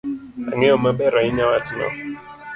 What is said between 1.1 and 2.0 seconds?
ahinya wachno.